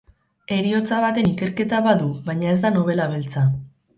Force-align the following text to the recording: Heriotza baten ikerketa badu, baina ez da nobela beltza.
Heriotza 0.53 1.01
baten 1.03 1.27
ikerketa 1.33 1.83
badu, 1.87 2.09
baina 2.31 2.49
ez 2.55 2.57
da 2.65 2.71
nobela 2.79 3.09
beltza. 3.15 3.47